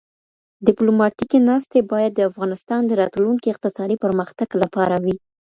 [0.67, 5.15] ډیپلوماټیکې ناستي باید د افغانستان د راتلونکي اقتصادي پرمختګ لپاره وي.